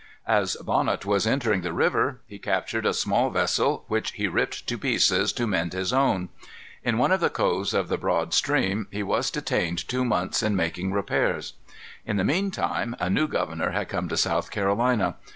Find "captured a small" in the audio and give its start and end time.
2.39-3.29